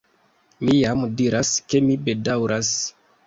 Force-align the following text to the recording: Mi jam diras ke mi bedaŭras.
Mi 0.69 0.77
jam 0.77 1.03
diras 1.19 1.51
ke 1.73 1.81
mi 1.91 1.99
bedaŭras. 2.09 2.73